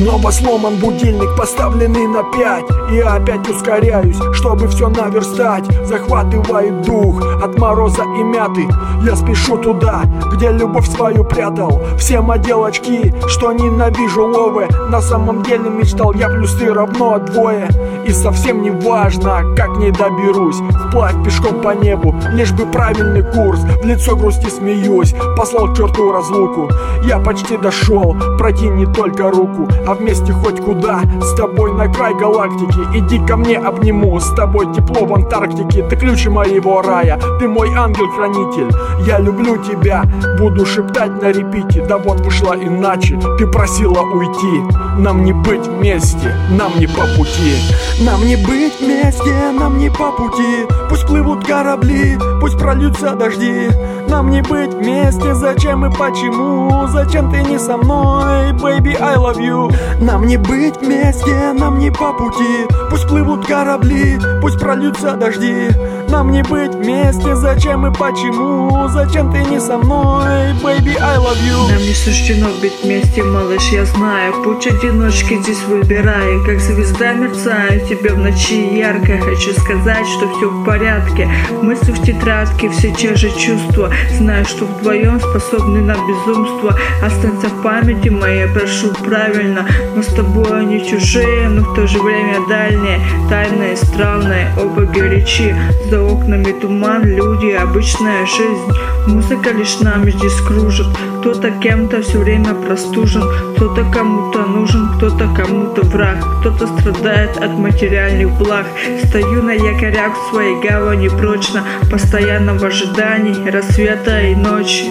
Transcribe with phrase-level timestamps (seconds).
[0.00, 2.64] Снова сломан будильник, поставленный на пять.
[2.90, 5.66] И опять ускоряюсь, чтобы все наверстать.
[5.86, 8.66] Захватывает дух от мороза и мяты.
[9.04, 11.82] Я спешу туда, где любовь свою прятал.
[11.98, 14.68] Все моделочки, что ненавижу ловы.
[14.88, 17.68] На самом деле мечтал я плюс ты равно двое.
[18.06, 20.62] И совсем не важно, как не доберусь.
[20.88, 23.60] Вплавь пешком по небу, лишь бы правильный курс.
[23.82, 26.70] В лицо грусти смеюсь, послал черту разлуку.
[27.04, 32.14] Я почти дошел, пройти не только руку А вместе хоть куда, с тобой на край
[32.14, 32.78] галактики.
[32.96, 35.82] Иди ко мне обниму, с тобой тепло в Антарктике.
[35.82, 38.72] Ты ключ моего рая, ты мой ангел-хранитель.
[39.04, 40.04] Я люблю тебя,
[40.38, 41.84] буду шептать на репите.
[41.84, 44.62] Да вот вышла иначе, ты просила уйти.
[44.96, 47.56] Нам не быть вместе, нам не по пути.
[48.00, 50.68] Нам не быть вместе, нам не по пути.
[50.88, 53.70] Пусть плывут корабли, пусть прольются дожди.
[54.08, 56.86] Нам не быть вместе, зачем и почему?
[56.86, 59.69] Зачем ты не со мной, baby, I love you
[60.00, 62.66] Нам не быть вместе, нам не по пути.
[62.90, 65.68] Пусть плывут корабли, пусть прольются дожди.
[66.10, 68.88] Нам не быть вместе, зачем и почему?
[68.88, 71.70] Зачем ты не со мной, baby, I love you?
[71.70, 74.42] Нам не суждено быть вместе, малыш, я знаю.
[74.42, 79.18] Путь одиночки здесь выбирай Как звезда мерцаю тебе в ночи ярко.
[79.18, 81.28] Хочу сказать, что все в порядке.
[81.62, 83.92] Мысли в тетрадке, все те же чувства.
[84.16, 86.76] Знаю, что вдвоем способны на безумство.
[87.04, 89.59] Останься в памяти моей, прошу правильно
[89.94, 95.54] Мы с тобой не чужие, но в то же время дальние Тайные, странные, оба горячи.
[95.90, 98.78] За окнами туман, люди, обычная жизнь.
[99.06, 100.86] Музыка лишь нами здесь кружит.
[101.20, 103.22] Кто-то кем-то все время простужен
[103.54, 106.18] Кто-то кому-то нужен, кто-то кому-то враг.
[106.40, 108.66] Кто-то страдает от материальных благ.
[109.04, 114.86] Стою на якорях в своей гавани прочно Постоянно в ожидании рассвета и ночи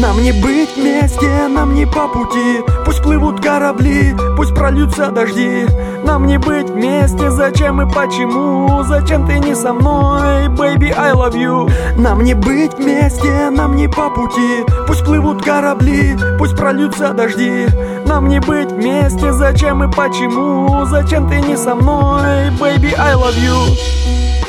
[0.00, 2.62] Нам не быть вместе, нам не по пути.
[2.84, 5.66] Пусть плывут корабли, пусть прольются дожди.
[6.04, 8.84] Нам не быть вместе, зачем и почему?
[8.84, 11.68] Зачем ты не со мной, baby, I love you?
[11.96, 14.64] Нам не быть вместе, нам не по пути.
[14.86, 17.66] Пусть плывут корабли, пусть прольются дожди.
[18.06, 20.84] Нам не быть вместе, зачем и почему?
[20.86, 24.47] Зачем ты не со мной, baby, I love you